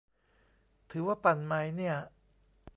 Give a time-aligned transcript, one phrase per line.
[0.91, 1.95] ถือว่าปั่นไหมเนี่ย?